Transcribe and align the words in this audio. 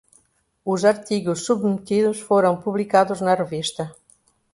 Os 0.65 0.81
artigos 0.91 1.43
submetidos 1.45 2.17
foram 2.19 2.59
publicados 2.59 3.21
na 3.21 3.35
revista 3.35 3.93